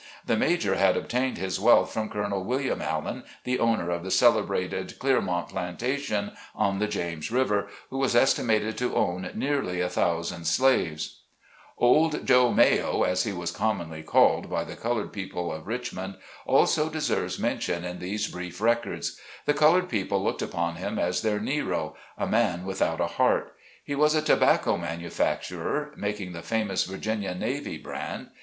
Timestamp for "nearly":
9.35-9.79